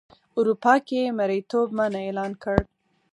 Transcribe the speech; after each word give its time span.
اروپا 0.37 0.73
کې 0.87 0.97
یې 1.05 1.15
مریتوب 1.19 1.67
منع 1.77 2.01
اعلان 2.05 2.31
کړ. 2.43 2.57